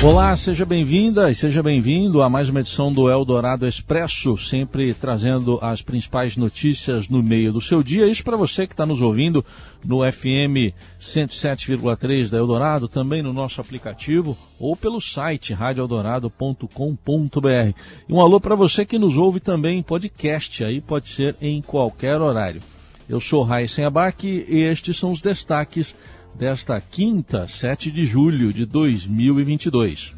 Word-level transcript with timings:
Olá, 0.00 0.36
seja 0.36 0.64
bem-vinda 0.64 1.28
e 1.28 1.34
seja 1.34 1.60
bem-vindo 1.60 2.22
a 2.22 2.30
mais 2.30 2.48
uma 2.48 2.60
edição 2.60 2.92
do 2.92 3.10
Eldorado 3.10 3.66
Expresso, 3.66 4.38
sempre 4.38 4.94
trazendo 4.94 5.58
as 5.60 5.82
principais 5.82 6.36
notícias 6.36 7.08
no 7.08 7.20
meio 7.20 7.52
do 7.52 7.60
seu 7.60 7.82
dia. 7.82 8.06
Isso 8.06 8.22
para 8.22 8.36
você 8.36 8.64
que 8.64 8.74
está 8.74 8.86
nos 8.86 9.02
ouvindo 9.02 9.44
no 9.84 10.08
FM 10.10 10.72
107,3 11.00 12.30
da 12.30 12.38
Eldorado, 12.38 12.86
também 12.86 13.22
no 13.22 13.32
nosso 13.32 13.60
aplicativo 13.60 14.38
ou 14.60 14.76
pelo 14.76 15.00
site 15.00 15.52
radioeldorado.com.br. 15.52 17.74
E 18.08 18.12
um 18.12 18.20
alô 18.20 18.40
para 18.40 18.54
você 18.54 18.84
que 18.84 19.00
nos 19.00 19.16
ouve 19.16 19.40
também 19.40 19.80
em 19.80 19.82
podcast, 19.82 20.62
aí 20.62 20.80
pode 20.80 21.08
ser 21.08 21.34
em 21.40 21.60
qualquer 21.60 22.20
horário. 22.20 22.62
Eu 23.08 23.20
sou 23.20 23.42
Raíssen 23.42 23.84
Abac 23.84 24.24
e 24.26 24.62
estes 24.62 24.96
são 24.96 25.10
os 25.10 25.20
destaques 25.20 25.92
desta 26.38 26.80
quinta, 26.80 27.48
7 27.48 27.90
de 27.90 28.04
julho 28.04 28.52
de 28.52 28.64
2022. 28.64 30.14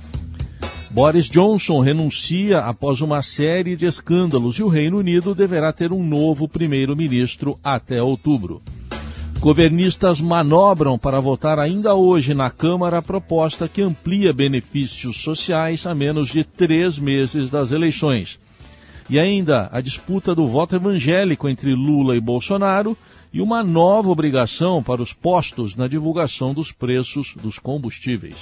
Boris 0.90 1.30
Johnson 1.30 1.80
renuncia 1.80 2.58
após 2.58 3.00
uma 3.00 3.22
série 3.22 3.74
de 3.74 3.86
escândalos 3.86 4.56
e 4.56 4.62
o 4.62 4.68
Reino 4.68 4.98
Unido 4.98 5.34
deverá 5.34 5.72
ter 5.72 5.92
um 5.92 6.04
novo 6.04 6.46
primeiro-ministro 6.46 7.58
até 7.64 8.02
outubro. 8.02 8.60
Governistas 9.38 10.20
manobram 10.20 10.98
para 10.98 11.20
votar 11.20 11.58
ainda 11.58 11.94
hoje 11.94 12.34
na 12.34 12.50
Câmara 12.50 12.98
a 12.98 13.02
proposta 13.02 13.66
que 13.66 13.80
amplia 13.80 14.34
benefícios 14.34 15.22
sociais 15.22 15.86
a 15.86 15.94
menos 15.94 16.28
de 16.28 16.44
três 16.44 16.98
meses 16.98 17.48
das 17.48 17.72
eleições. 17.72 18.38
E 19.10 19.18
ainda 19.18 19.68
a 19.72 19.80
disputa 19.80 20.36
do 20.36 20.46
voto 20.46 20.76
evangélico 20.76 21.48
entre 21.48 21.74
Lula 21.74 22.14
e 22.14 22.20
Bolsonaro 22.20 22.96
e 23.32 23.40
uma 23.40 23.60
nova 23.60 24.08
obrigação 24.08 24.80
para 24.84 25.02
os 25.02 25.12
postos 25.12 25.74
na 25.74 25.88
divulgação 25.88 26.54
dos 26.54 26.70
preços 26.70 27.34
dos 27.42 27.58
combustíveis. 27.58 28.36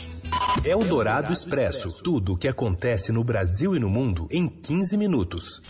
É 0.62 0.76
o 0.76 0.84
Dourado 0.84 1.32
Expresso. 1.32 2.02
Tudo 2.02 2.34
o 2.34 2.36
que 2.36 2.46
acontece 2.46 3.10
no 3.10 3.24
Brasil 3.24 3.74
e 3.74 3.78
no 3.78 3.88
mundo 3.88 4.28
em 4.30 4.46
15 4.46 4.98
minutos. 4.98 5.62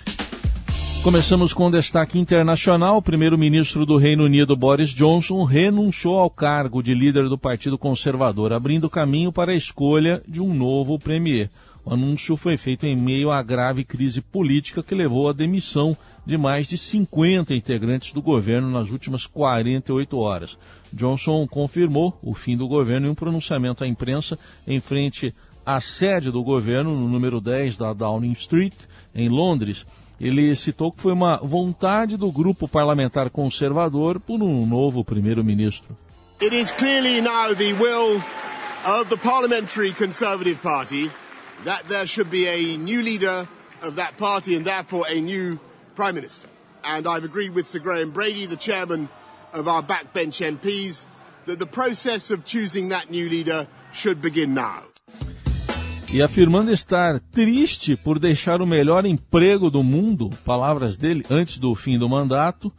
Começamos 1.05 1.55
com 1.55 1.71
destaque 1.71 2.19
internacional. 2.19 2.97
O 2.97 3.03
primeiro-ministro 3.03 3.87
do 3.87 3.97
Reino 3.97 4.25
Unido, 4.25 4.57
Boris 4.57 4.89
Johnson, 4.91 5.45
renunciou 5.45 6.19
ao 6.19 6.29
cargo 6.29 6.83
de 6.83 6.93
líder 6.93 7.29
do 7.29 7.39
Partido 7.39 7.79
Conservador, 7.79 8.53
abrindo 8.53 8.91
caminho 8.91 9.31
para 9.31 9.53
a 9.53 9.55
escolha 9.55 10.21
de 10.27 10.41
um 10.41 10.53
novo 10.53 10.99
premier. 10.99 11.49
O 11.89 11.95
anúncio 11.95 12.37
foi 12.37 12.59
feito 12.59 12.85
em 12.85 12.95
meio 12.95 13.31
à 13.31 13.43
grave 13.43 13.83
crise 13.83 14.21
política 14.21 14.83
que 14.83 14.95
levou 14.95 15.27
à 15.27 15.33
demissão 15.33 15.97
de 16.27 16.37
mais 16.37 16.69
de 16.69 16.77
50 16.77 17.55
integrantes 17.55 18.13
do 18.13 18.21
governo 18.21 18.71
nas 18.71 18.91
últimas 18.91 19.25
48 19.27 20.19
horas. 20.19 20.59
Johnson 20.93 21.47
confirmou 21.47 22.19
o 22.23 22.35
fim 22.35 22.59
do 22.59 22.69
governo 22.69 23.07
em 23.07 23.11
um 23.11 23.15
pronunciamento 23.15 23.83
à 23.83 23.87
imprensa 23.87 24.39
em 24.67 24.81
frente 24.81 25.35
à 25.65 25.81
sede 25.81 26.31
do 26.31 26.43
governo, 26.43 26.95
no 26.95 27.09
número 27.09 27.41
10 27.41 27.79
da 27.79 27.95
Downing 27.95 28.33
Street, 28.33 28.75
em 29.15 29.31
Londres. 29.31 29.87
Ele 30.21 30.55
citou 30.57 30.93
que 30.93 31.01
foi 31.01 31.15
uma 31.15 31.39
vontade 31.39 32.19
do 32.19 32.31
grupo 32.31 32.69
parlamentar 32.69 33.31
conservador 33.31 34.21
por 34.21 34.43
um 34.43 34.67
novo 34.67 35.03
primeiro-ministro. 35.03 35.97
It 36.43 36.55
is 36.55 36.71
clearly 36.71 37.23
now 37.23 37.55
the 37.55 37.73
will 37.73 38.23
of 38.85 39.09
the 39.09 39.17
Parliamentary 39.17 39.95
Conservative 39.95 40.61
Party 40.63 41.11
that 41.65 41.89
there 41.89 42.07
should 42.07 42.31
be 42.31 42.47
a 42.47 42.77
new 42.77 43.03
leader 43.03 43.49
of 43.83 43.97
that 43.97 44.17
party 44.17 44.57
and 44.57 44.67
therefore 44.67 45.07
a 45.09 45.21
new 45.21 45.59
Prime 45.95 46.15
Minister. 46.15 46.49
And 46.85 47.07
I've 47.07 47.25
agreed 47.25 47.55
with 47.55 47.67
Sir 47.67 47.81
Graham 47.81 48.11
Brady, 48.11 48.47
the 48.47 48.57
chairman 48.57 49.09
of 49.53 49.69
our 49.69 49.83
backbench 49.83 50.41
MPs, 50.41 51.05
that 51.47 51.59
the 51.59 51.67
process 51.67 52.31
of 52.31 52.45
choosing 52.45 52.91
that 52.91 53.11
new 53.11 53.29
leader 53.29 53.67
should 53.93 54.21
begin 54.21 54.55
now. 54.55 54.85
E 56.11 56.23
afirmando 56.23 56.73
estar 56.73 57.21
triste 57.33 57.95
por 57.97 58.19
deixar 58.19 58.63
o 58.63 58.67
melhor 58.67 59.05
emprego 59.05 59.71
do 59.71 59.83
mundo, 59.83 60.31
palavras 60.43 60.97
dele, 60.97 61.23
antes 61.29 61.59
do 61.59 61.75
fim 61.75 61.99
do 61.99 62.09
mandato, 62.09 62.73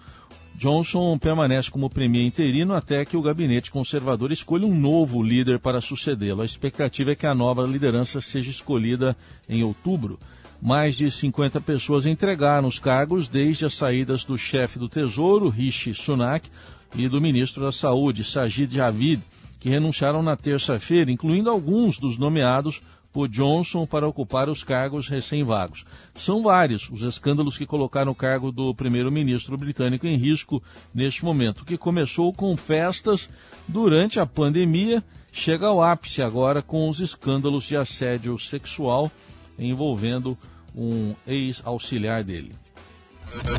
Johnson 0.60 1.18
permanece 1.18 1.72
como 1.72 1.90
premier 1.90 2.26
interino 2.26 2.74
até 2.74 3.06
que 3.06 3.16
o 3.16 3.22
gabinete 3.22 3.72
conservador 3.72 4.30
escolha 4.30 4.66
um 4.66 4.76
novo 4.76 5.24
líder 5.24 5.58
para 5.58 5.80
sucedê-lo. 5.80 6.42
A 6.42 6.46
expectativa 6.46 7.12
é 7.12 7.16
que 7.16 7.26
a 7.26 7.34
nova 7.34 7.66
liderança 7.66 8.20
seja 8.20 8.52
escolhida 8.52 9.16
em 9.48 9.64
outubro 9.64 10.20
mais 10.62 10.98
de 10.98 11.10
50 11.10 11.62
pessoas 11.62 12.06
entregaram 12.06 12.68
os 12.68 12.80
cargos 12.80 13.30
desde 13.30 13.66
as 13.66 13.74
saídas 13.74 14.26
do 14.26 14.38
chefe 14.38 14.78
do 14.78 14.90
Tesouro, 14.90 15.48
Rishi 15.48 15.94
Sunak, 15.94 16.50
e 16.96 17.08
do 17.08 17.22
ministro 17.22 17.64
da 17.64 17.72
Saúde, 17.72 18.26
Sajid 18.26 18.76
Javid, 18.76 19.22
que 19.58 19.70
renunciaram 19.70 20.22
na 20.22 20.36
terça-feira, 20.36 21.10
incluindo 21.10 21.50
alguns 21.50 21.98
dos 21.98 22.18
nomeados 22.18 22.82
por 23.12 23.28
Johnson 23.28 23.86
para 23.86 24.08
ocupar 24.08 24.50
os 24.50 24.64
cargos 24.64 25.08
recém-vagos. 25.08 25.86
São 26.16 26.44
vários 26.44 26.90
os 26.90 27.02
escândalos 27.02 27.58
que 27.58 27.66
colocaram 27.66 28.12
o 28.12 28.16
cargo 28.16 28.52
do 28.52 28.74
primeiro-ministro 28.74 29.58
britânico 29.58 30.06
em 30.06 30.16
risco 30.16 30.62
neste 30.94 31.26
momento, 31.26 31.66
que 31.66 31.78
começou 31.78 32.32
com 32.32 32.56
festas 32.56 33.30
durante 33.68 34.20
a 34.20 34.26
pandemia, 34.26 35.04
chega 35.32 35.68
ao 35.68 35.82
ápice 35.82 36.22
agora 36.22 36.62
com 36.62 36.88
os 36.88 37.00
escândalos 37.00 37.64
de 37.64 37.76
assédio 37.76 38.38
sexual 38.38 39.12
envolvendo 39.58 40.38
um 40.76 41.14
ex-auxiliar 41.28 42.24
dele. 42.24 42.54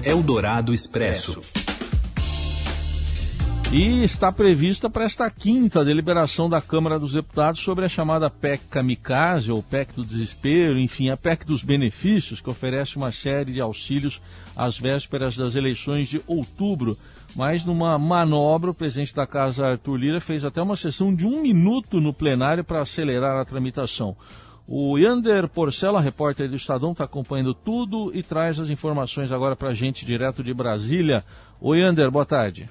Eldorado 0.04 0.72
Expresso. 0.72 1.40
E 3.72 4.02
está 4.02 4.32
prevista 4.32 4.90
para 4.90 5.04
esta 5.04 5.30
quinta 5.30 5.84
deliberação 5.84 6.50
da 6.50 6.60
Câmara 6.60 6.98
dos 6.98 7.12
Deputados 7.12 7.60
sobre 7.60 7.84
a 7.84 7.88
chamada 7.88 8.28
PEC 8.28 8.64
Kamikaze, 8.68 9.52
ou 9.52 9.62
PEC 9.62 9.94
do 9.94 10.04
Desespero, 10.04 10.76
enfim, 10.76 11.08
a 11.08 11.16
PEC 11.16 11.46
dos 11.46 11.62
Benefícios, 11.62 12.40
que 12.40 12.50
oferece 12.50 12.96
uma 12.96 13.12
série 13.12 13.52
de 13.52 13.60
auxílios 13.60 14.20
às 14.56 14.76
vésperas 14.76 15.36
das 15.36 15.54
eleições 15.54 16.08
de 16.08 16.20
outubro. 16.26 16.98
Mas 17.36 17.64
numa 17.64 17.96
manobra, 17.96 18.72
o 18.72 18.74
presidente 18.74 19.14
da 19.14 19.24
Casa, 19.24 19.64
Arthur 19.64 19.96
Lira, 19.98 20.20
fez 20.20 20.44
até 20.44 20.60
uma 20.60 20.74
sessão 20.74 21.14
de 21.14 21.24
um 21.24 21.40
minuto 21.40 22.00
no 22.00 22.12
plenário 22.12 22.64
para 22.64 22.82
acelerar 22.82 23.36
a 23.38 23.44
tramitação. 23.44 24.16
O 24.66 24.98
Yander 24.98 25.46
Porcela, 25.46 26.00
repórter 26.00 26.50
do 26.50 26.56
Estadão, 26.56 26.90
está 26.90 27.04
acompanhando 27.04 27.54
tudo 27.54 28.10
e 28.12 28.20
traz 28.20 28.58
as 28.58 28.68
informações 28.68 29.30
agora 29.30 29.54
para 29.54 29.68
a 29.68 29.74
gente 29.74 30.04
direto 30.04 30.42
de 30.42 30.52
Brasília. 30.52 31.24
O 31.60 31.72
Yander, 31.76 32.10
boa 32.10 32.26
tarde. 32.26 32.68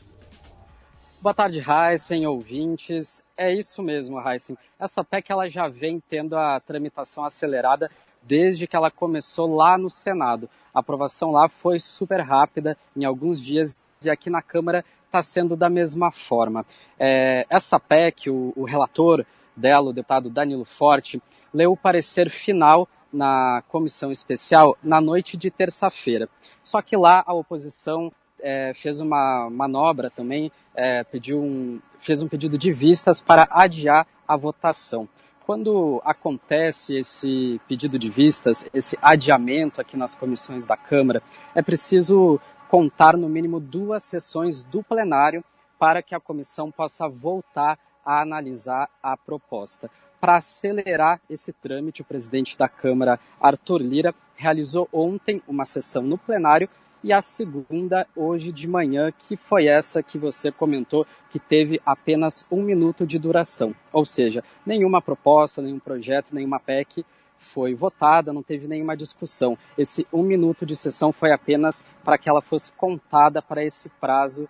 Boa 1.22 1.34
tarde, 1.34 1.62
Heisen, 1.62 2.26
ouvintes. 2.26 3.22
É 3.36 3.54
isso 3.54 3.84
mesmo, 3.84 4.18
Heisen. 4.26 4.58
Essa 4.80 5.04
PEC 5.04 5.30
ela 5.30 5.50
já 5.50 5.68
vem 5.68 6.00
tendo 6.00 6.38
a 6.38 6.62
tramitação 6.62 7.26
acelerada 7.26 7.92
desde 8.24 8.66
que 8.66 8.74
ela 8.74 8.90
começou 8.90 9.54
lá 9.54 9.78
no 9.78 9.90
Senado. 9.90 10.50
A 10.74 10.80
aprovação 10.80 11.32
lá 11.32 11.50
foi 11.50 11.78
super 11.78 12.22
rápida, 12.22 12.78
em 12.96 13.04
alguns 13.04 13.42
dias, 13.42 13.78
e 14.02 14.10
aqui 14.10 14.30
na 14.30 14.42
Câmara 14.42 14.86
está 15.08 15.22
sendo 15.22 15.58
da 15.58 15.70
mesma 15.70 16.10
forma. 16.10 16.66
É, 16.98 17.46
essa 17.50 17.78
PEC, 17.78 18.30
o, 18.30 18.54
o 18.56 18.64
relator 18.64 19.26
dela, 19.54 19.90
o 19.90 19.94
deputado 19.94 20.30
Danilo 20.30 20.64
Forte, 20.64 21.22
leu 21.54 21.74
o 21.74 21.78
parecer 21.78 22.30
final 22.30 22.88
na 23.12 23.62
comissão 23.68 24.10
especial 24.10 24.78
na 24.82 25.02
noite 25.02 25.36
de 25.36 25.52
terça-feira. 25.52 26.30
Só 26.64 26.82
que 26.82 26.96
lá 26.96 27.22
a 27.28 27.34
oposição 27.34 28.10
é, 28.42 28.74
fez 28.74 29.00
uma 29.00 29.50
manobra 29.50 30.10
também, 30.10 30.52
é, 30.76 31.04
pediu 31.04 31.40
um, 31.40 31.80
fez 32.00 32.22
um 32.22 32.28
pedido 32.28 32.58
de 32.58 32.72
vistas 32.72 33.22
para 33.22 33.48
adiar 33.52 34.08
a 34.28 34.36
votação. 34.36 35.08
Quando 35.46 36.00
acontece 36.06 36.96
esse 36.96 37.60
pedido 37.68 37.98
de 37.98 38.10
vistas, 38.10 38.68
esse 38.74 38.98
adiamento 39.02 39.82
aqui 39.82 39.98
nas 39.98 40.16
comissões 40.16 40.66
da 40.66 40.78
Câmara, 40.78 41.24
é 41.56 41.62
preciso 41.62 42.40
contar 42.68 43.18
no 43.18 43.28
mínimo 43.28 43.60
duas 43.60 44.04
sessões 44.04 44.64
do 44.64 44.84
plenário 44.84 45.44
para 45.80 46.04
que 46.04 46.14
a 46.14 46.20
comissão 46.20 46.70
possa 46.70 47.10
voltar 47.10 47.80
a 48.06 48.22
analisar 48.22 48.90
a 49.02 49.18
proposta. 49.18 49.90
Para 50.20 50.36
acelerar 50.36 51.22
esse 51.30 51.54
trâmite, 51.54 52.02
o 52.02 52.06
presidente 52.06 52.58
da 52.58 52.68
Câmara, 52.68 53.20
Arthur 53.40 53.82
Lira, 53.82 54.14
realizou 54.36 54.88
ontem 54.92 55.42
uma 55.48 55.66
sessão 55.66 56.04
no 56.04 56.18
plenário 56.18 56.70
e 57.04 57.14
a 57.14 57.22
segunda 57.22 58.06
hoje 58.16 58.52
de 58.52 58.68
manhã, 58.68 59.12
que 59.12 59.38
foi 59.38 59.68
essa 59.68 60.04
que 60.04 60.18
você 60.18 60.52
comentou, 60.52 61.06
que 61.30 61.40
teve 61.40 61.82
apenas 61.86 62.46
um 62.52 62.62
minuto 62.62 63.06
de 63.06 63.18
duração. 63.18 63.74
Ou 63.94 64.04
seja, 64.04 64.44
nenhuma 64.66 65.02
proposta, 65.02 65.62
nenhum 65.62 65.80
projeto, 65.80 66.34
nenhuma 66.34 66.60
PEC 66.60 67.06
foi 67.38 67.74
votada, 67.74 68.34
não 68.34 68.44
teve 68.44 68.68
nenhuma 68.68 68.98
discussão. 68.98 69.58
Esse 69.78 70.06
um 70.12 70.22
minuto 70.22 70.66
de 70.66 70.76
sessão 70.76 71.12
foi 71.12 71.32
apenas 71.32 71.86
para 72.04 72.18
que 72.18 72.30
ela 72.30 72.42
fosse 72.42 72.72
contada 72.74 73.42
para 73.42 73.64
esse 73.64 73.90
prazo 73.90 74.48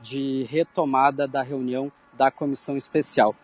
de 0.00 0.44
retomada 0.50 1.28
da 1.28 1.42
reunião 1.42 1.90
da 2.12 2.30
comissão 2.30 2.76
especial. 2.76 3.34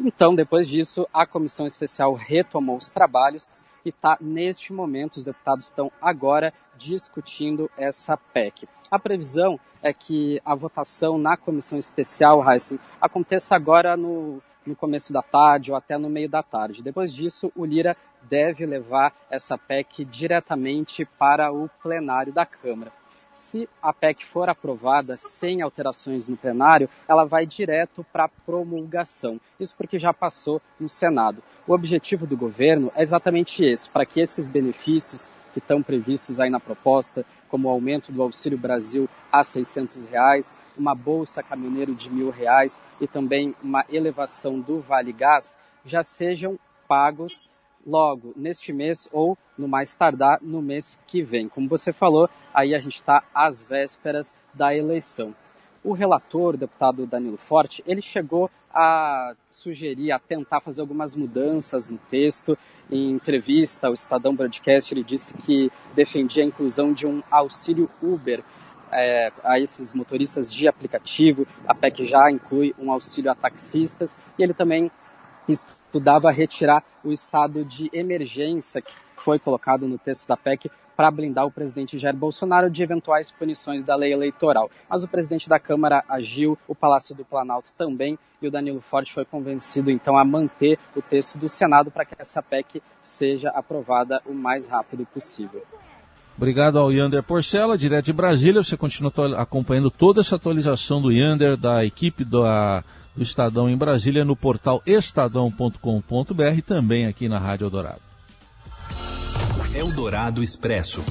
Então, 0.00 0.32
depois 0.32 0.68
disso, 0.68 1.08
a 1.12 1.26
comissão 1.26 1.66
especial 1.66 2.14
retomou 2.14 2.76
os 2.76 2.92
trabalhos 2.92 3.48
e 3.84 3.88
está 3.88 4.16
neste 4.20 4.72
momento, 4.72 5.16
os 5.16 5.24
deputados 5.24 5.64
estão 5.64 5.90
agora 6.00 6.54
discutindo 6.76 7.68
essa 7.76 8.16
PEC. 8.16 8.68
A 8.88 8.98
previsão 8.98 9.58
é 9.82 9.92
que 9.92 10.40
a 10.44 10.54
votação 10.54 11.18
na 11.18 11.36
comissão 11.36 11.76
especial, 11.76 12.48
Heisen, 12.48 12.78
aconteça 13.00 13.56
agora 13.56 13.96
no, 13.96 14.40
no 14.64 14.76
começo 14.76 15.12
da 15.12 15.20
tarde 15.20 15.72
ou 15.72 15.76
até 15.76 15.98
no 15.98 16.08
meio 16.08 16.28
da 16.28 16.44
tarde. 16.44 16.80
Depois 16.80 17.12
disso, 17.12 17.50
o 17.56 17.64
Lira 17.64 17.96
deve 18.22 18.64
levar 18.66 19.12
essa 19.28 19.58
PEC 19.58 20.04
diretamente 20.04 21.04
para 21.04 21.52
o 21.52 21.68
plenário 21.82 22.32
da 22.32 22.46
Câmara 22.46 22.92
se 23.38 23.68
a 23.80 23.92
PEC 23.92 24.26
for 24.26 24.48
aprovada 24.48 25.16
sem 25.16 25.62
alterações 25.62 26.26
no 26.28 26.36
plenário, 26.36 26.90
ela 27.06 27.24
vai 27.24 27.46
direto 27.46 28.04
para 28.12 28.28
promulgação. 28.28 29.40
Isso 29.58 29.74
porque 29.76 29.98
já 29.98 30.12
passou 30.12 30.60
no 30.78 30.88
Senado. 30.88 31.42
O 31.66 31.72
objetivo 31.72 32.26
do 32.26 32.36
governo 32.36 32.92
é 32.96 33.02
exatamente 33.02 33.64
esse, 33.64 33.88
para 33.88 34.04
que 34.04 34.20
esses 34.20 34.48
benefícios 34.48 35.28
que 35.52 35.60
estão 35.60 35.82
previstos 35.82 36.40
aí 36.40 36.50
na 36.50 36.60
proposta, 36.60 37.24
como 37.48 37.68
o 37.68 37.70
aumento 37.70 38.12
do 38.12 38.22
Auxílio 38.22 38.58
Brasil 38.58 39.08
a 39.32 39.42
600 39.42 40.06
reais, 40.06 40.54
uma 40.76 40.94
bolsa 40.94 41.42
caminhoneiro 41.42 41.94
de 41.94 42.10
mil 42.10 42.30
reais 42.30 42.82
e 43.00 43.06
também 43.06 43.54
uma 43.62 43.84
elevação 43.88 44.60
do 44.60 44.80
Vale 44.80 45.12
Gás, 45.12 45.56
já 45.84 46.02
sejam 46.02 46.58
pagos 46.86 47.48
logo 47.88 48.34
neste 48.36 48.72
mês 48.72 49.08
ou 49.10 49.36
no 49.56 49.66
mais 49.66 49.94
tardar 49.94 50.38
no 50.42 50.60
mês 50.60 51.00
que 51.06 51.22
vem. 51.22 51.48
Como 51.48 51.68
você 51.68 51.92
falou, 51.92 52.28
aí 52.52 52.74
a 52.74 52.78
gente 52.78 52.96
está 52.96 53.24
às 53.34 53.62
vésperas 53.62 54.34
da 54.52 54.76
eleição. 54.76 55.34
O 55.82 55.92
relator, 55.92 56.54
o 56.54 56.58
deputado 56.58 57.06
Danilo 57.06 57.38
Forte, 57.38 57.82
ele 57.86 58.02
chegou 58.02 58.50
a 58.70 59.34
sugerir, 59.50 60.12
a 60.12 60.18
tentar 60.18 60.60
fazer 60.60 60.82
algumas 60.82 61.16
mudanças 61.16 61.88
no 61.88 61.98
texto. 62.10 62.58
Em 62.90 63.10
entrevista 63.10 63.86
ao 63.86 63.94
Estadão 63.94 64.34
Broadcast, 64.34 64.92
ele 64.92 65.02
disse 65.02 65.32
que 65.34 65.70
defendia 65.94 66.42
a 66.42 66.46
inclusão 66.46 66.92
de 66.92 67.06
um 67.06 67.22
auxílio 67.30 67.88
Uber 68.02 68.42
é, 68.92 69.32
a 69.42 69.58
esses 69.58 69.94
motoristas 69.94 70.52
de 70.52 70.68
aplicativo. 70.68 71.46
A 71.66 71.74
PEC 71.74 72.04
já 72.04 72.30
inclui 72.30 72.74
um 72.78 72.92
auxílio 72.92 73.30
a 73.30 73.34
taxistas 73.34 74.16
e 74.38 74.42
ele 74.42 74.52
também 74.52 74.90
estudava 75.52 76.30
retirar 76.30 76.82
o 77.04 77.12
estado 77.12 77.64
de 77.64 77.88
emergência 77.92 78.82
que 78.82 78.92
foi 79.14 79.38
colocado 79.38 79.86
no 79.86 79.98
texto 79.98 80.28
da 80.28 80.36
PEC 80.36 80.70
para 80.98 81.12
blindar 81.12 81.46
o 81.46 81.50
presidente 81.50 81.96
Jair 81.96 82.16
Bolsonaro 82.16 82.68
de 82.68 82.82
eventuais 82.82 83.30
punições 83.30 83.84
da 83.84 83.94
lei 83.94 84.12
eleitoral. 84.12 84.68
Mas 84.90 85.04
o 85.04 85.08
presidente 85.08 85.48
da 85.48 85.58
Câmara 85.58 86.02
agiu, 86.08 86.58
o 86.66 86.74
Palácio 86.74 87.14
do 87.14 87.24
Planalto 87.24 87.72
também, 87.78 88.18
e 88.42 88.48
o 88.48 88.50
Danilo 88.50 88.80
Forte 88.80 89.12
foi 89.12 89.24
convencido 89.24 89.92
então 89.92 90.18
a 90.18 90.24
manter 90.24 90.76
o 90.96 91.00
texto 91.00 91.38
do 91.38 91.48
Senado 91.48 91.88
para 91.88 92.04
que 92.04 92.16
essa 92.18 92.42
PEC 92.42 92.82
seja 93.00 93.50
aprovada 93.50 94.20
o 94.26 94.34
mais 94.34 94.66
rápido 94.66 95.06
possível. 95.06 95.62
Obrigado 96.36 96.78
ao 96.78 96.92
Yander 96.92 97.22
Porcela, 97.22 97.78
direto 97.78 98.06
de 98.06 98.12
Brasília. 98.12 98.62
Você 98.62 98.76
continua 98.76 99.12
acompanhando 99.36 99.90
toda 99.90 100.20
essa 100.20 100.36
atualização 100.36 101.00
do 101.02 101.12
Yander, 101.12 101.56
da 101.56 101.84
equipe 101.84 102.24
da 102.24 102.82
do 103.18 103.24
Estadão 103.24 103.68
em 103.68 103.76
Brasília 103.76 104.24
no 104.24 104.36
portal 104.36 104.80
estadão.com.br 104.86 106.56
e 106.56 106.62
também 106.62 107.06
aqui 107.06 107.28
na 107.28 107.38
Rádio 107.38 107.66
Eldorado. 107.66 108.00
Eldorado 109.74 110.42
Expresso. 110.42 111.04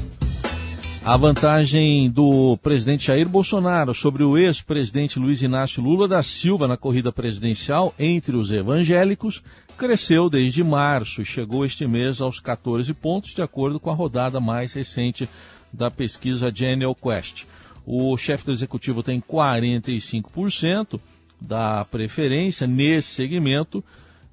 A 1.05 1.15
vantagem 1.15 2.09
do 2.09 2.57
presidente 2.57 3.07
Jair 3.07 3.29
Bolsonaro 3.29 3.93
sobre 3.93 4.23
o 4.23 4.37
ex-presidente 4.37 5.19
Luiz 5.19 5.41
Inácio 5.41 5.83
Lula 5.83 6.07
da 6.07 6.23
Silva 6.23 6.67
na 6.67 6.75
corrida 6.75 7.11
presidencial 7.11 7.93
entre 7.99 8.35
os 8.35 8.51
evangélicos 8.51 9.43
cresceu 9.77 10.29
desde 10.29 10.63
março 10.63 11.21
e 11.21 11.25
chegou 11.25 11.63
este 11.63 11.87
mês 11.87 12.19
aos 12.19 12.39
14 12.39 12.93
pontos, 12.93 13.33
de 13.33 13.41
acordo 13.41 13.79
com 13.79 13.89
a 13.89 13.93
rodada 13.93 14.39
mais 14.39 14.73
recente 14.73 15.29
da 15.71 15.91
pesquisa 15.91 16.51
Genial 16.53 16.95
Quest. 16.95 17.45
O 17.85 18.17
chefe 18.17 18.45
do 18.45 18.51
executivo 18.51 19.03
tem 19.03 19.21
45%, 19.21 20.99
da 21.39 21.85
preferência 21.85 22.65
nesse 22.65 23.09
segmento 23.09 23.83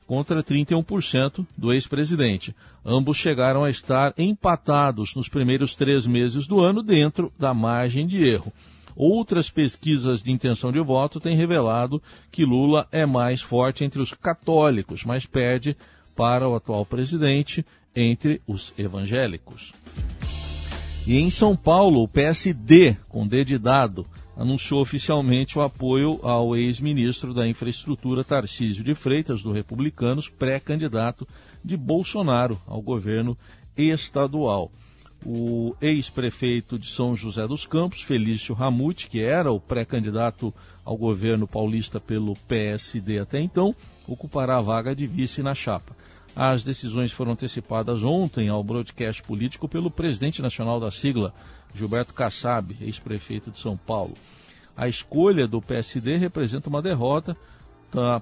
contra 0.07 0.43
31% 0.43 1.47
do 1.57 1.73
ex-presidente. 1.73 2.55
Ambos 2.85 3.17
chegaram 3.17 3.65
a 3.65 3.71
estar 3.71 4.13
empatados 4.19 5.15
nos 5.15 5.29
primeiros 5.29 5.75
três 5.75 6.07
meses 6.07 6.47
do 6.47 6.61
ano 6.61 6.83
dentro 6.83 7.33
da 7.39 7.55
margem 7.55 8.07
de 8.07 8.23
erro. 8.23 8.53
Outras 8.97 9.51
pesquisas 9.51 10.23
de 10.23 10.31
intenção 10.31 10.71
de 10.71 10.81
voto 10.81 11.19
têm 11.19 11.37
revelado 11.37 12.01
que 12.31 12.45
Lula 12.45 12.87
é 12.93 13.05
mais 13.05 13.41
forte 13.41 13.83
entre 13.85 14.01
os 14.01 14.13
católicos, 14.13 15.05
mas 15.05 15.27
perde 15.27 15.77
para 16.15 16.49
o 16.49 16.55
atual 16.55 16.87
presidente 16.87 17.65
entre 17.95 18.41
os 18.47 18.73
evangélicos. 18.79 19.73
E 21.07 21.19
em 21.19 21.31
São 21.31 21.57
Paulo, 21.57 22.03
o 22.03 22.09
PSD, 22.09 22.97
com 23.09 23.27
D 23.27 23.45
de 23.45 23.59
dado, 23.59 24.07
anunciou 24.37 24.81
oficialmente 24.81 25.59
o 25.59 25.63
apoio 25.63 26.19
ao 26.23 26.57
ex-ministro 26.57 27.33
da 27.33 27.47
Infraestrutura 27.47 28.25
Tarcísio 28.25 28.83
de 28.83 28.95
Freitas, 28.95 29.43
do 29.43 29.53
Republicanos, 29.53 30.29
pré-candidato 30.29 31.27
de 31.65 31.77
Bolsonaro 31.77 32.61
ao 32.67 32.83
governo 32.83 33.37
estadual. 33.77 34.71
O 35.25 35.75
ex-prefeito 35.81 36.79
de 36.79 36.87
São 36.87 37.17
José 37.17 37.47
dos 37.47 37.65
Campos, 37.65 38.03
Felício 38.03 38.55
Ramute, 38.55 39.09
que 39.09 39.21
era 39.21 39.51
o 39.51 39.61
pré-candidato 39.61 40.53
ao 40.85 40.97
governo 40.97 41.47
paulista 41.47 41.99
pelo 41.99 42.37
PSD 42.47 43.19
até 43.19 43.41
então, 43.41 43.75
ocupará 44.07 44.59
a 44.59 44.63
vaga 44.63 44.95
de 44.95 45.07
vice 45.07 45.43
na 45.43 45.55
chapa. 45.55 45.97
As 46.37 46.65
decisões 46.65 47.13
foram 47.13 47.33
antecipadas 47.33 48.03
ontem 48.03 48.49
ao 48.49 48.63
broadcast 48.63 49.23
político 49.23 49.69
pelo 49.69 49.91
presidente 49.91 50.43
nacional 50.43 50.81
da 50.81 50.91
sigla, 50.91 51.33
Gilberto 51.75 52.15
Kassab, 52.15 52.77
ex-prefeito 52.81 53.51
de 53.51 53.59
São 53.59 53.77
Paulo. 53.77 54.15
A 54.77 54.89
escolha 54.89 55.47
do 55.47 55.61
PSD 55.61 56.17
representa 56.17 56.69
uma 56.69 56.83
derrota 56.83 57.37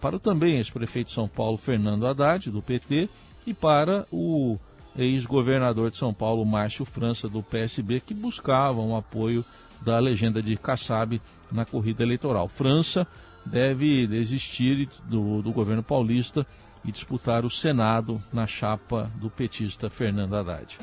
para 0.01 0.17
o 0.17 0.21
também 0.21 0.57
ex-prefeito 0.57 1.09
de 1.09 1.15
São 1.15 1.27
Paulo, 1.27 1.57
Fernando 1.57 2.07
Haddad, 2.07 2.51
do 2.51 2.61
PT, 2.61 3.09
e 3.47 3.55
para 3.55 4.07
o 4.11 4.59
ex-governador 4.97 5.91
de 5.91 5.97
São 5.97 6.13
Paulo, 6.13 6.45
Márcio 6.45 6.85
França, 6.85 7.29
do 7.29 7.43
PSB, 7.43 8.01
que 8.01 8.13
buscavam 8.13 8.91
um 8.91 8.97
apoio 8.97 9.45
da 9.81 9.99
legenda 9.99 10.43
de 10.43 10.57
Kassab 10.57 11.21
na 11.51 11.65
corrida 11.65 12.03
eleitoral. 12.03 12.49
França 12.49 13.07
deve 13.45 14.07
desistir 14.07 14.89
do, 15.05 15.43
do 15.43 15.53
governo 15.53 15.83
paulista 15.83 16.47
e 16.85 16.93
disputar 16.93 17.45
o 17.45 17.51
Senado 17.51 18.23
na 18.33 18.47
chapa 18.47 19.11
do 19.17 19.31
petista 19.31 19.89
Fernando 19.89 20.35
Haddad. 20.35 20.79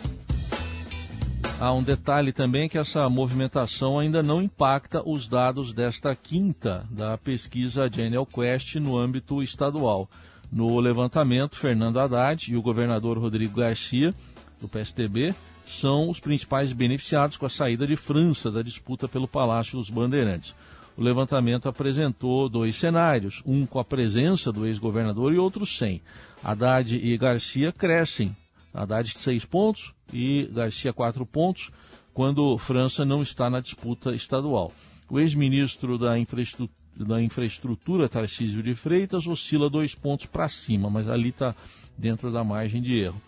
Há 1.59 1.73
um 1.73 1.83
detalhe 1.83 2.31
também 2.31 2.69
que 2.69 2.77
essa 2.77 3.09
movimentação 3.09 3.99
ainda 3.99 4.23
não 4.23 4.41
impacta 4.41 5.03
os 5.05 5.27
dados 5.27 5.73
desta 5.73 6.15
quinta 6.15 6.85
da 6.89 7.17
pesquisa 7.17 7.89
Genial 7.91 8.25
Quest 8.25 8.75
no 8.75 8.97
âmbito 8.97 9.43
estadual. 9.43 10.09
No 10.51 10.79
levantamento, 10.79 11.57
Fernando 11.57 11.99
Haddad 11.99 12.49
e 12.49 12.55
o 12.55 12.61
governador 12.61 13.17
Rodrigo 13.17 13.59
Garcia, 13.59 14.13
do 14.61 14.69
PSTB, 14.69 15.35
são 15.67 16.09
os 16.09 16.19
principais 16.19 16.71
beneficiados 16.71 17.35
com 17.35 17.45
a 17.45 17.49
saída 17.49 17.85
de 17.85 17.95
França 17.95 18.49
da 18.49 18.61
disputa 18.61 19.07
pelo 19.07 19.27
Palácio 19.27 19.77
dos 19.77 19.89
Bandeirantes 19.89 20.55
o 20.99 21.01
levantamento 21.01 21.69
apresentou 21.69 22.49
dois 22.49 22.75
cenários, 22.75 23.41
um 23.45 23.65
com 23.65 23.79
a 23.79 23.85
presença 23.85 24.51
do 24.51 24.65
ex-governador 24.65 25.33
e 25.33 25.37
outro 25.37 25.65
sem. 25.65 26.01
Haddad 26.43 26.93
e 26.93 27.17
Garcia 27.17 27.71
crescem. 27.71 28.35
Haddad 28.73 29.09
seis 29.17 29.45
pontos 29.45 29.93
e 30.13 30.49
Garcia 30.53 30.93
quatro 30.93 31.25
pontos, 31.25 31.71
quando 32.13 32.57
França 32.57 33.05
não 33.05 33.21
está 33.21 33.49
na 33.49 33.59
disputa 33.59 34.13
estadual. 34.13 34.71
O 35.09 35.19
ex-ministro 35.19 35.97
da 35.97 36.17
infraestrutura, 36.19 36.77
da 36.97 37.21
infraestrutura, 37.21 38.09
Tarcísio 38.09 38.61
de 38.61 38.75
Freitas, 38.75 39.25
oscila 39.25 39.69
dois 39.69 39.95
pontos 39.95 40.25
para 40.25 40.49
cima, 40.49 40.89
mas 40.89 41.09
ali 41.09 41.29
está 41.29 41.55
dentro 41.97 42.31
da 42.31 42.43
margem 42.43 42.81
de 42.81 42.99
erro. 42.99 43.21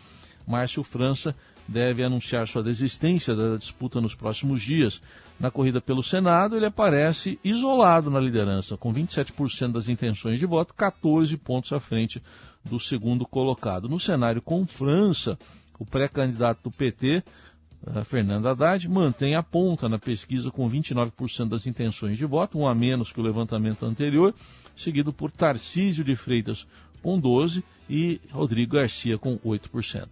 Márcio 0.46 0.84
França 0.84 1.36
deve 1.68 2.04
anunciar 2.04 2.46
sua 2.48 2.64
desistência 2.64 3.36
da 3.36 3.56
disputa 3.56 4.02
nos 4.02 4.14
próximos 4.14 4.62
dias. 4.62 5.02
Na 5.40 5.50
corrida 5.50 5.80
pelo 5.80 6.04
Senado, 6.04 6.56
ele 6.56 6.66
aparece 6.66 7.40
isolado 7.44 8.12
na 8.12 8.20
liderança, 8.20 8.76
com 8.76 8.94
27% 8.94 9.72
das 9.72 9.88
intenções 9.88 10.40
de 10.40 10.46
voto, 10.46 10.74
14 10.74 11.36
pontos 11.38 11.72
à 11.72 11.80
frente 11.80 12.22
do 12.64 12.80
segundo 12.80 13.26
colocado. 13.26 13.90
No 13.90 14.00
cenário 14.00 14.42
com 14.42 14.66
França, 14.66 15.38
o 15.80 15.86
pré-candidato 15.86 16.64
do 16.64 16.72
PT, 16.72 17.24
eh, 17.88 18.04
Fernando 18.04 18.48
Haddad, 18.48 18.88
mantém 18.88 19.36
a 19.36 19.44
ponta 19.44 19.90
na 19.90 19.98
pesquisa 19.98 20.52
com 20.52 20.70
29% 20.70 21.50
das 21.50 21.66
intenções 21.66 22.18
de 22.18 22.26
voto, 22.26 22.60
um 22.60 22.68
a 22.68 22.76
menos 22.76 23.12
que 23.12 23.20
o 23.20 23.24
levantamento 23.24 23.86
anterior, 23.86 24.34
seguido 24.76 25.12
por 25.12 25.32
Tarcísio 25.32 26.04
de 26.04 26.16
Freitas 26.16 26.68
com 27.02 27.20
12% 27.20 27.64
e 27.90 28.22
Rodrigo 28.32 28.76
Garcia 28.76 29.18
com 29.18 29.38
8%. 29.40 30.08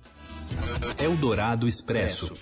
Eldorado 1.00 1.68
Expresso. 1.68 2.34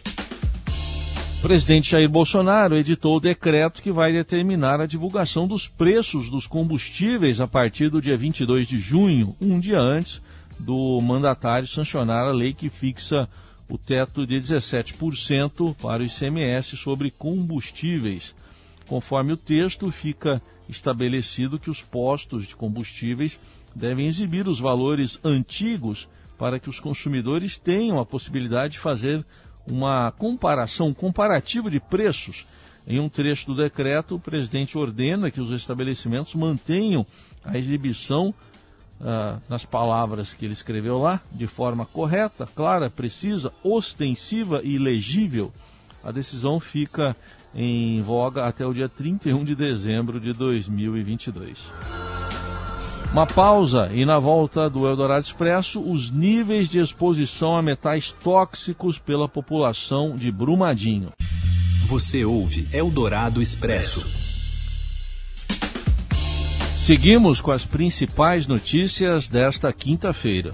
O 1.38 1.42
presidente 1.48 1.92
Jair 1.92 2.10
Bolsonaro 2.10 2.76
editou 2.76 3.16
o 3.16 3.20
decreto 3.20 3.82
que 3.82 3.92
vai 3.92 4.12
determinar 4.12 4.82
a 4.82 4.88
divulgação 4.88 5.48
dos 5.48 5.68
preços 5.68 6.32
dos 6.32 6.48
combustíveis 6.48 7.40
a 7.40 7.48
partir 7.48 7.90
do 7.90 8.02
dia 8.02 8.18
22 8.18 8.68
de 8.68 8.80
junho, 8.80 9.36
um 9.40 9.60
dia 9.60 9.80
antes 9.80 10.20
do 10.60 11.00
mandatário 11.00 11.68
sancionar 11.68 12.28
a 12.28 12.32
lei 12.32 12.54
que 12.54 12.72
fixa 12.72 13.30
o 13.70 13.78
teto 13.78 14.26
de 14.26 14.36
17% 14.40 15.76
para 15.76 16.02
o 16.02 16.06
ICMS 16.06 16.76
sobre 16.76 17.12
combustíveis. 17.12 18.36
Conforme 18.88 19.34
o 19.34 19.38
texto, 19.38 19.92
fica 19.92 20.42
estabelecido 20.68 21.60
que 21.60 21.70
os 21.70 21.82
postos 21.82 22.48
de 22.48 22.56
combustíveis 22.56 23.40
devem 23.76 24.08
exibir 24.08 24.48
os 24.48 24.60
valores 24.60 25.20
antigos 25.24 26.08
para 26.36 26.60
que 26.60 26.70
os 26.70 26.80
consumidores 26.80 27.58
tenham 27.58 28.00
a 28.00 28.06
possibilidade 28.06 28.74
de 28.74 28.80
fazer 28.80 29.24
uma 29.70 30.12
comparação, 30.12 30.88
um 30.88 30.94
comparativo 30.94 31.70
de 31.70 31.80
preços. 31.80 32.46
Em 32.88 33.00
um 33.00 33.10
trecho 33.10 33.48
do 33.48 33.56
decreto, 33.56 34.16
o 34.16 34.20
presidente 34.20 34.78
ordena 34.78 35.30
que 35.30 35.42
os 35.42 35.52
estabelecimentos 35.52 36.34
mantenham 36.36 37.06
a 37.44 37.58
exibição, 37.58 38.34
uh, 39.02 39.42
nas 39.50 39.66
palavras 39.66 40.34
que 40.34 40.46
ele 40.46 40.54
escreveu 40.54 40.98
lá, 40.98 41.22
de 41.32 41.48
forma 41.48 41.86
correta, 41.86 42.48
clara, 42.56 42.90
precisa, 42.90 43.52
ostensiva 43.64 44.62
e 44.64 44.78
legível. 44.78 45.52
A 46.04 46.12
decisão 46.12 46.60
fica 46.60 47.16
em 47.54 48.02
voga 48.02 48.46
até 48.46 48.66
o 48.66 48.74
dia 48.74 48.88
31 48.88 49.44
de 49.44 49.56
dezembro 49.56 50.20
de 50.20 50.32
2022. 50.32 51.97
Uma 53.12 53.26
pausa 53.26 53.90
e 53.94 54.06
na 54.06 54.20
volta 54.20 54.70
do 54.70 54.88
Eldorado 54.88 55.26
Expresso, 55.26 55.82
os 55.82 56.12
níveis 56.12 56.70
de 56.70 56.80
exposição 56.80 57.56
a 57.56 57.62
metais 57.62 58.12
tóxicos 58.12 59.00
pela 59.00 59.30
população 59.30 60.16
de 60.16 60.32
Brumadinho. 60.32 61.12
Você 61.86 62.26
ouve 62.26 62.68
Eldorado 62.72 63.42
Expresso. 63.42 64.06
Seguimos 66.76 67.42
com 67.42 67.52
as 67.52 67.66
principais 67.66 68.46
notícias 68.46 69.28
desta 69.28 69.72
quinta-feira. 69.72 70.52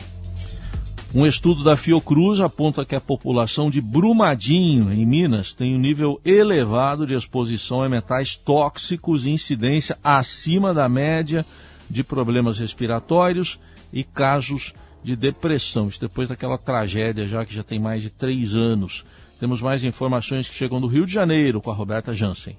Um 1.13 1.27
estudo 1.27 1.63
da 1.63 1.75
Fiocruz 1.75 2.39
aponta 2.39 2.85
que 2.85 2.95
a 2.95 3.01
população 3.01 3.69
de 3.69 3.81
Brumadinho, 3.81 4.91
em 4.91 5.05
Minas, 5.05 5.53
tem 5.53 5.75
um 5.75 5.79
nível 5.79 6.19
elevado 6.25 7.05
de 7.05 7.13
exposição 7.13 7.83
a 7.83 7.89
metais 7.89 8.35
tóxicos 8.35 9.25
e 9.25 9.29
incidência 9.29 9.97
acima 10.03 10.73
da 10.73 10.87
média 10.87 11.45
de 11.89 12.03
problemas 12.03 12.59
respiratórios 12.59 13.59
e 13.91 14.03
casos 14.03 14.73
de 15.03 15.15
depressão. 15.15 15.87
Isso 15.87 15.99
depois 15.99 16.29
daquela 16.29 16.57
tragédia 16.57 17.27
já 17.27 17.45
que 17.45 17.53
já 17.53 17.63
tem 17.63 17.79
mais 17.79 18.01
de 18.01 18.09
três 18.09 18.55
anos. 18.55 19.03
Temos 19.39 19.61
mais 19.61 19.83
informações 19.83 20.49
que 20.49 20.55
chegam 20.55 20.79
do 20.79 20.87
Rio 20.87 21.05
de 21.05 21.13
Janeiro 21.13 21.61
com 21.61 21.69
a 21.69 21.73
Roberta 21.73 22.13
Jansen. 22.13 22.57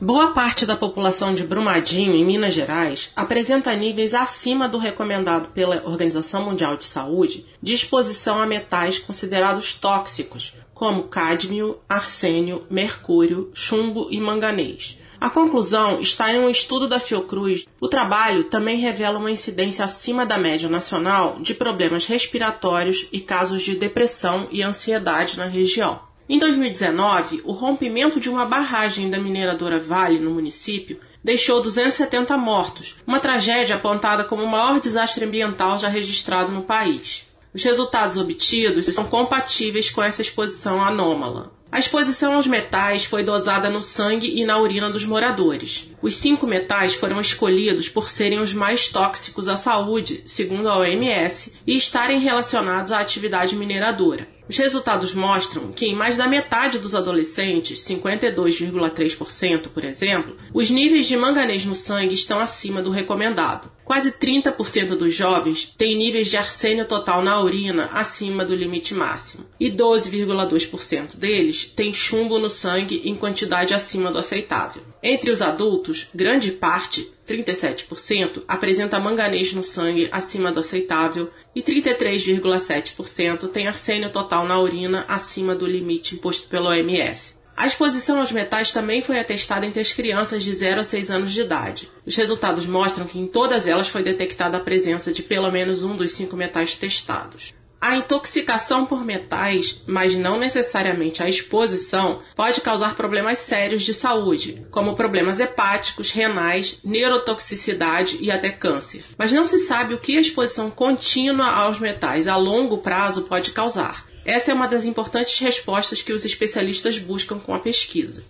Boa 0.00 0.28
parte 0.32 0.64
da 0.64 0.76
população 0.76 1.34
de 1.34 1.44
Brumadinho, 1.44 2.14
em 2.14 2.24
Minas 2.24 2.54
Gerais, 2.54 3.12
apresenta 3.14 3.76
níveis 3.76 4.14
acima 4.14 4.66
do 4.66 4.78
recomendado 4.78 5.48
pela 5.48 5.82
Organização 5.84 6.42
Mundial 6.42 6.74
de 6.74 6.84
Saúde 6.84 7.44
de 7.60 7.74
exposição 7.74 8.40
a 8.40 8.46
metais 8.46 8.98
considerados 8.98 9.74
tóxicos, 9.74 10.54
como 10.72 11.02
cádmio, 11.02 11.80
arsênio, 11.86 12.64
mercúrio, 12.70 13.50
chumbo 13.52 14.08
e 14.10 14.18
manganês. 14.18 14.98
A 15.20 15.28
conclusão 15.28 16.00
está 16.00 16.32
em 16.32 16.38
um 16.38 16.48
estudo 16.48 16.88
da 16.88 16.98
Fiocruz. 16.98 17.66
O 17.78 17.88
trabalho 17.88 18.44
também 18.44 18.78
revela 18.78 19.18
uma 19.18 19.30
incidência 19.30 19.84
acima 19.84 20.24
da 20.24 20.38
média 20.38 20.66
nacional 20.66 21.36
de 21.40 21.52
problemas 21.52 22.06
respiratórios 22.06 23.06
e 23.12 23.20
casos 23.20 23.60
de 23.60 23.76
depressão 23.76 24.48
e 24.50 24.62
ansiedade 24.62 25.36
na 25.36 25.44
região. 25.44 26.00
Em 26.26 26.38
2019, 26.38 27.42
o 27.44 27.52
rompimento 27.52 28.18
de 28.18 28.30
uma 28.30 28.46
barragem 28.46 29.10
da 29.10 29.18
mineradora 29.18 29.78
Vale 29.78 30.18
no 30.18 30.30
município 30.30 30.98
deixou 31.22 31.60
270 31.60 32.34
mortos, 32.38 32.96
uma 33.06 33.20
tragédia 33.20 33.76
apontada 33.76 34.24
como 34.24 34.42
o 34.42 34.50
maior 34.50 34.80
desastre 34.80 35.26
ambiental 35.26 35.78
já 35.78 35.88
registrado 35.88 36.50
no 36.50 36.62
país. 36.62 37.26
Os 37.52 37.62
resultados 37.62 38.16
obtidos 38.16 38.86
são 38.86 39.04
compatíveis 39.04 39.90
com 39.90 40.02
essa 40.02 40.22
exposição 40.22 40.82
anômala. 40.82 41.52
A 41.72 41.78
exposição 41.78 42.34
aos 42.34 42.48
metais 42.48 43.04
foi 43.04 43.22
dosada 43.22 43.70
no 43.70 43.80
sangue 43.80 44.40
e 44.40 44.44
na 44.44 44.58
urina 44.58 44.90
dos 44.90 45.04
moradores. 45.04 45.88
Os 46.02 46.16
cinco 46.16 46.44
metais 46.44 46.96
foram 46.96 47.20
escolhidos 47.20 47.88
por 47.88 48.08
serem 48.08 48.40
os 48.40 48.52
mais 48.52 48.88
tóxicos 48.88 49.46
à 49.46 49.56
saúde, 49.56 50.20
segundo 50.26 50.68
a 50.68 50.78
OMS, 50.78 51.52
e 51.64 51.76
estarem 51.76 52.18
relacionados 52.18 52.90
à 52.90 52.98
atividade 52.98 53.54
mineradora. 53.54 54.26
Os 54.48 54.56
resultados 54.56 55.14
mostram 55.14 55.70
que 55.70 55.86
em 55.86 55.94
mais 55.94 56.16
da 56.16 56.26
metade 56.26 56.80
dos 56.80 56.92
adolescentes, 56.92 57.84
52,3%, 57.84 59.68
por 59.68 59.84
exemplo, 59.84 60.36
os 60.52 60.70
níveis 60.70 61.06
de 61.06 61.16
manganês 61.16 61.64
no 61.64 61.76
sangue 61.76 62.14
estão 62.14 62.40
acima 62.40 62.82
do 62.82 62.90
recomendado. 62.90 63.70
Quase 63.90 64.12
30% 64.12 64.90
dos 64.90 65.12
jovens 65.12 65.66
têm 65.66 65.98
níveis 65.98 66.28
de 66.28 66.36
arsênio 66.36 66.84
total 66.84 67.22
na 67.22 67.40
urina 67.40 67.86
acima 67.86 68.44
do 68.44 68.54
limite 68.54 68.94
máximo, 68.94 69.44
e 69.58 69.68
12,2% 69.68 71.16
deles 71.16 71.64
têm 71.64 71.92
chumbo 71.92 72.38
no 72.38 72.48
sangue 72.48 73.02
em 73.04 73.16
quantidade 73.16 73.74
acima 73.74 74.12
do 74.12 74.18
aceitável. 74.18 74.84
Entre 75.02 75.32
os 75.32 75.42
adultos, 75.42 76.06
grande 76.14 76.52
parte, 76.52 77.10
37%, 77.28 78.44
apresenta 78.46 79.00
manganês 79.00 79.52
no 79.52 79.64
sangue 79.64 80.08
acima 80.12 80.52
do 80.52 80.60
aceitável 80.60 81.28
e 81.52 81.60
33,7% 81.60 83.48
tem 83.48 83.66
arsênio 83.66 84.10
total 84.10 84.46
na 84.46 84.60
urina 84.60 85.04
acima 85.08 85.52
do 85.52 85.66
limite 85.66 86.14
imposto 86.14 86.46
pelo 86.46 86.68
OMS. 86.68 87.39
A 87.56 87.66
exposição 87.66 88.20
aos 88.20 88.32
metais 88.32 88.70
também 88.70 89.02
foi 89.02 89.18
atestada 89.18 89.66
entre 89.66 89.80
as 89.80 89.92
crianças 89.92 90.42
de 90.42 90.52
0 90.54 90.80
a 90.80 90.84
6 90.84 91.10
anos 91.10 91.32
de 91.32 91.42
idade. 91.42 91.90
Os 92.06 92.16
resultados 92.16 92.64
mostram 92.66 93.06
que 93.06 93.18
em 93.18 93.26
todas 93.26 93.66
elas 93.66 93.88
foi 93.88 94.02
detectada 94.02 94.56
a 94.56 94.60
presença 94.60 95.12
de 95.12 95.22
pelo 95.22 95.50
menos 95.50 95.82
um 95.82 95.96
dos 95.96 96.12
cinco 96.12 96.36
metais 96.36 96.74
testados. 96.74 97.52
A 97.80 97.96
intoxicação 97.96 98.84
por 98.84 99.06
metais, 99.06 99.80
mas 99.86 100.14
não 100.14 100.38
necessariamente 100.38 101.22
a 101.22 101.28
exposição, 101.28 102.20
pode 102.36 102.60
causar 102.60 102.94
problemas 102.94 103.38
sérios 103.38 103.82
de 103.82 103.94
saúde, 103.94 104.66
como 104.70 104.94
problemas 104.94 105.40
hepáticos, 105.40 106.10
renais, 106.10 106.76
neurotoxicidade 106.84 108.18
e 108.20 108.30
até 108.30 108.50
câncer. 108.50 109.02
Mas 109.16 109.32
não 109.32 109.44
se 109.44 109.58
sabe 109.60 109.94
o 109.94 109.98
que 109.98 110.18
a 110.18 110.20
exposição 110.20 110.70
contínua 110.70 111.46
aos 111.46 111.78
metais 111.78 112.28
a 112.28 112.36
longo 112.36 112.78
prazo 112.78 113.22
pode 113.22 113.50
causar. 113.50 114.09
Essa 114.24 114.50
é 114.50 114.54
uma 114.54 114.66
das 114.68 114.84
importantes 114.84 115.38
respostas 115.38 116.02
que 116.02 116.12
os 116.12 116.24
especialistas 116.24 116.98
buscam 116.98 117.38
com 117.38 117.54
a 117.54 117.58
pesquisa. 117.58 118.24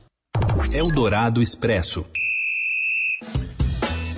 Eldorado 0.73 1.43
Expresso. 1.43 2.07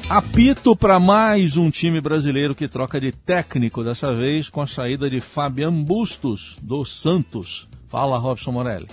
Apito 0.09 0.77
para 0.77 1.01
mais 1.01 1.57
um 1.57 1.71
time 1.71 1.99
brasileiro 1.99 2.55
que 2.55 2.69
troca 2.69 3.01
de 3.01 3.13
técnico, 3.13 3.83
dessa 3.83 4.15
vez 4.15 4.51
com 4.51 4.61
a 4.61 4.67
saída 4.67 5.09
de 5.09 5.21
Fabian 5.21 5.73
Bustos, 5.73 6.57
do 6.61 6.85
Santos. 6.85 7.67
Fala, 7.89 8.19
Robson 8.19 8.53
Morelli. 8.53 8.89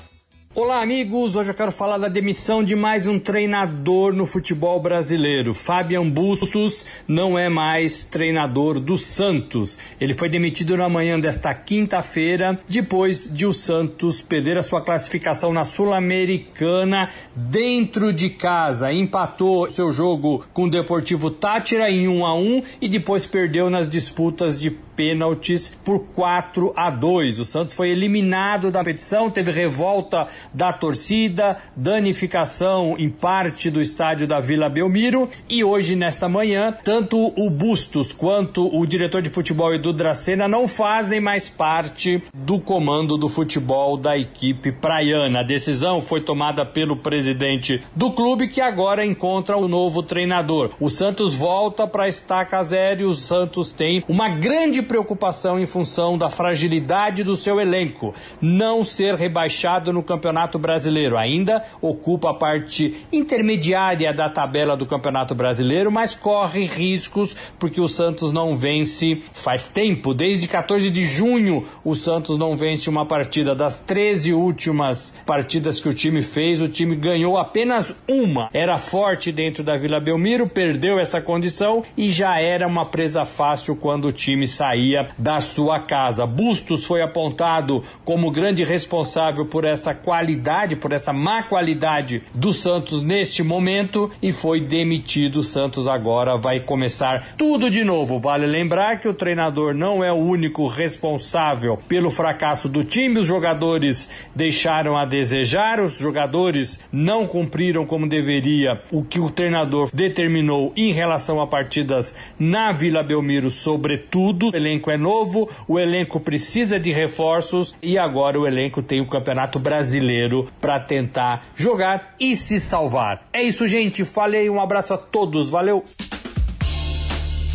Olá, 0.55 0.81
amigos! 0.81 1.35
Hoje 1.35 1.51
eu 1.51 1.53
quero 1.53 1.71
falar 1.71 1.99
da 1.99 2.07
demissão 2.07 2.63
de 2.63 2.75
mais 2.75 3.05
um 3.05 3.19
treinador 3.19 4.13
no 4.13 4.25
futebol 4.25 4.81
brasileiro. 4.81 5.53
Fabian 5.53 6.09
Bustos 6.09 6.87
não 7.07 7.37
é 7.37 7.47
mais 7.47 8.03
treinador 8.03 8.79
do 8.79 8.97
Santos. 8.97 9.77
Ele 10.01 10.15
foi 10.15 10.27
demitido 10.27 10.75
na 10.75 10.89
manhã 10.89 11.19
desta 11.19 11.53
quinta-feira, 11.53 12.59
depois 12.67 13.31
de 13.31 13.45
o 13.45 13.53
Santos 13.53 14.23
perder 14.23 14.57
a 14.57 14.63
sua 14.63 14.81
classificação 14.81 15.53
na 15.53 15.63
Sul-Americana 15.63 17.11
dentro 17.35 18.11
de 18.11 18.31
casa. 18.31 18.91
Empatou 18.91 19.69
seu 19.69 19.91
jogo 19.91 20.43
com 20.51 20.63
o 20.63 20.69
Deportivo 20.69 21.29
Tátira 21.29 21.91
em 21.91 22.07
1 22.07 22.25
a 22.25 22.35
1 22.35 22.63
e 22.81 22.89
depois 22.89 23.27
perdeu 23.27 23.69
nas 23.69 23.87
disputas 23.87 24.59
de 24.59 24.71
pênaltis 24.99 25.73
por 25.85 26.07
4 26.13 26.73
a 26.75 26.89
2. 26.89 27.39
O 27.39 27.45
Santos 27.45 27.73
foi 27.73 27.91
eliminado 27.91 28.69
da 28.69 28.79
competição, 28.79 29.31
teve 29.31 29.49
revolta 29.49 30.27
da 30.53 30.73
torcida, 30.73 31.55
danificação 31.73 32.95
em 32.97 33.09
parte 33.09 33.71
do 33.71 33.79
estádio 33.79 34.27
da 34.27 34.41
Vila 34.41 34.67
Belmiro 34.67 35.29
e 35.47 35.63
hoje 35.63 35.95
nesta 35.95 36.27
manhã, 36.27 36.75
tanto 36.83 37.17
o 37.17 37.49
Bustos 37.49 38.11
quanto 38.11 38.67
o 38.67 38.85
diretor 38.85 39.21
de 39.21 39.29
futebol 39.29 39.73
Edu 39.73 39.93
Dracena 39.93 40.49
não 40.49 40.67
fazem 40.67 41.21
mais 41.21 41.49
parte 41.49 42.21
do 42.33 42.59
comando 42.59 43.17
do 43.17 43.29
futebol 43.29 43.95
da 43.95 44.17
equipe 44.17 44.73
praiana. 44.73 45.39
A 45.39 45.43
decisão 45.43 46.01
foi 46.01 46.19
tomada 46.21 46.65
pelo 46.65 46.97
presidente 46.97 47.81
do 47.95 48.11
clube 48.11 48.49
que 48.49 48.59
agora 48.59 49.05
encontra 49.05 49.55
o 49.55 49.69
novo 49.69 50.03
treinador. 50.03 50.71
O 50.77 50.89
Santos 50.89 51.35
volta 51.35 51.87
para 51.87 52.03
a 52.03 52.09
estaca 52.09 52.61
zero 52.63 53.01
e 53.03 53.05
o 53.05 53.13
Santos 53.13 53.71
tem 53.71 54.03
uma 54.09 54.27
grande 54.27 54.81
preocupação 54.89 55.59
em 55.59 55.67
função 55.67 56.17
da 56.17 56.31
fragilidade 56.31 57.23
do 57.23 57.35
seu 57.35 57.61
elenco. 57.61 58.13
Não 58.41 58.83
ser 58.83 59.13
rebaixado 59.13 59.93
no 59.93 60.01
Campeonato 60.01 60.57
Brasileiro. 60.57 61.15
Ainda 61.15 61.63
ocupa 61.79 62.31
a 62.31 62.33
parte 62.33 63.05
intermediária 63.13 64.11
da 64.11 64.27
tabela 64.27 64.75
do 64.75 64.87
Campeonato 64.87 65.35
Brasileiro, 65.35 65.91
mas 65.91 66.15
corre 66.15 66.63
riscos 66.63 67.35
porque 67.59 67.79
o 67.79 67.87
Santos 67.87 68.33
não 68.33 68.57
vence 68.57 69.21
faz 69.31 69.69
tempo. 69.69 70.13
Desde 70.13 70.47
14 70.47 70.89
de 70.89 71.05
junho, 71.05 71.65
o 71.85 71.93
Santos 71.93 72.37
não 72.37 72.55
vence 72.55 72.89
uma 72.89 73.05
partida. 73.05 73.53
Das 73.53 73.79
13 73.79 74.33
últimas 74.33 75.13
partidas 75.23 75.79
que 75.79 75.87
o 75.87 75.93
time 75.93 76.23
fez, 76.23 76.59
o 76.59 76.67
time 76.67 76.95
ganhou 76.95 77.37
apenas 77.37 77.95
uma. 78.07 78.49
Era 78.51 78.79
forte 78.79 79.31
dentro 79.31 79.63
da 79.63 79.75
Vila 79.75 79.99
Belmiro, 79.99 80.49
perdeu 80.49 80.97
essa 80.97 81.21
condição 81.21 81.83
e 81.95 82.09
já 82.09 82.39
era 82.39 82.67
uma 82.67 82.87
presa 82.87 83.23
fácil 83.23 83.75
quando 83.75 84.07
o 84.07 84.11
time 84.11 84.47
saía 84.79 85.09
da 85.17 85.41
sua 85.41 85.79
casa. 85.79 86.25
Bustos 86.25 86.85
foi 86.85 87.01
apontado 87.01 87.83
como 88.05 88.31
grande 88.31 88.63
responsável 88.63 89.45
por 89.45 89.65
essa 89.65 89.93
qualidade, 89.93 90.77
por 90.77 90.93
essa 90.93 91.11
má 91.11 91.43
qualidade 91.43 92.23
do 92.33 92.53
Santos 92.53 93.03
neste 93.03 93.43
momento 93.43 94.09
e 94.21 94.31
foi 94.31 94.61
demitido. 94.61 95.39
O 95.39 95.43
Santos 95.43 95.87
agora 95.87 96.37
vai 96.37 96.61
começar 96.61 97.35
tudo 97.37 97.69
de 97.69 97.83
novo. 97.83 98.19
Vale 98.19 98.45
lembrar 98.45 98.99
que 98.99 99.07
o 99.07 99.13
treinador 99.13 99.73
não 99.73 100.03
é 100.03 100.11
o 100.11 100.15
único 100.15 100.67
responsável 100.67 101.77
pelo 101.87 102.09
fracasso 102.09 102.69
do 102.69 102.83
time. 102.83 103.19
Os 103.19 103.27
jogadores 103.27 104.09
deixaram 104.33 104.97
a 104.97 105.05
desejar, 105.05 105.81
os 105.81 105.97
jogadores 105.97 106.79
não 106.91 107.27
cumpriram 107.27 107.85
como 107.85 108.07
deveria 108.07 108.81
o 108.91 109.03
que 109.03 109.19
o 109.19 109.29
treinador 109.29 109.89
determinou 109.93 110.71
em 110.75 110.93
relação 110.93 111.41
a 111.41 111.47
partidas 111.47 112.15
na 112.39 112.71
Vila 112.71 113.03
Belmiro, 113.03 113.49
sobretudo. 113.49 114.47
O 114.47 114.51
elenco 114.69 114.91
é 114.91 114.97
novo, 114.97 115.49
o 115.67 115.79
elenco 115.79 116.19
precisa 116.19 116.79
de 116.79 116.91
reforços 116.91 117.75
e 117.81 117.97
agora 117.97 118.39
o 118.39 118.47
elenco 118.47 118.81
tem 118.81 119.01
o 119.01 119.07
Campeonato 119.07 119.59
Brasileiro 119.59 120.47
para 120.61 120.79
tentar 120.79 121.47
jogar 121.55 122.15
e 122.19 122.35
se 122.35 122.59
salvar. 122.59 123.27
É 123.33 123.41
isso, 123.41 123.67
gente. 123.67 124.05
Falei, 124.05 124.49
um 124.49 124.61
abraço 124.61 124.93
a 124.93 124.97
todos. 124.97 125.49
Valeu! 125.49 125.83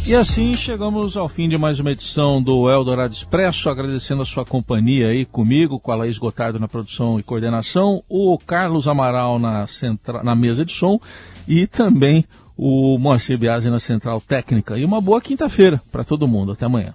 E 0.06 0.14
assim 0.14 0.52
chegamos 0.52 1.16
ao 1.16 1.30
fim 1.30 1.49
de 1.49 1.56
mais 1.56 1.80
uma 1.80 1.90
edição 1.90 2.42
do 2.42 2.71
Eldorado 2.71 3.14
Expresso, 3.14 3.71
agradecendo 3.71 4.21
a 4.21 4.26
sua 4.26 4.44
companhia 4.44 5.09
aí 5.09 5.25
comigo, 5.25 5.80
com 5.80 5.90
a 5.90 5.94
Laís 5.94 6.18
Gotardo 6.18 6.61
na 6.61 6.68
produção 6.68 7.18
e 7.18 7.23
coordenação, 7.23 8.02
o 8.06 8.37
Carlos 8.37 8.87
Amaral 8.87 9.38
na, 9.38 9.66
centra... 9.66 10.23
na 10.23 10.35
mesa 10.35 10.62
de 10.62 10.73
som 10.73 11.00
e 11.49 11.66
também 11.66 12.26
o 12.56 12.99
Moacir 12.99 13.38
Biasi 13.38 13.71
na 13.71 13.80
central 13.80 14.21
técnica. 14.21 14.78
E 14.78 14.85
uma 14.85 15.00
boa 15.00 15.21
quinta-feira 15.21 15.80
para 15.90 16.04
todo 16.04 16.28
mundo. 16.28 16.52
Até 16.52 16.66
amanhã. 16.66 16.94